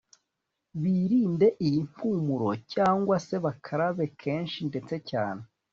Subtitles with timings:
[0.81, 5.41] birinde iyi mpumuro cyangwa se bagakaraba kenshi ndetse cyane